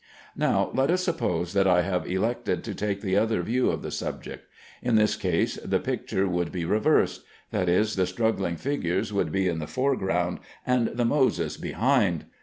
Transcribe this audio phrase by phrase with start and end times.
[0.35, 3.91] Now let us suppose that I have elected to take the other view of the
[3.91, 4.47] subject.
[4.81, 9.47] In this case the picture would be reversed; that is, the struggling figures would be
[9.47, 12.25] in the foreground, and the Moses behind.